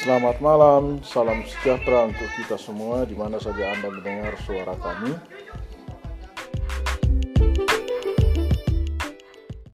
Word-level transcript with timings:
Selamat 0.00 0.40
malam, 0.40 1.04
salam 1.04 1.44
sejahtera 1.44 2.08
untuk 2.08 2.24
kita 2.32 2.56
semua 2.56 3.04
di 3.04 3.12
mana 3.12 3.36
saja 3.36 3.68
Anda 3.68 3.92
mendengar 3.92 4.32
suara 4.48 4.72
kami. 4.72 5.12